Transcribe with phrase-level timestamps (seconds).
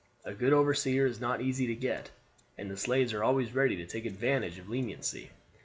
[0.25, 2.09] A good overseer is not easy to get,
[2.57, 5.29] and the slaves are always ready to take advantage of leniency.